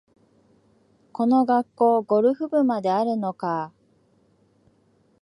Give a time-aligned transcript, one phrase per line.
[1.11, 3.71] この学校、ゴルフ部まであるのかあ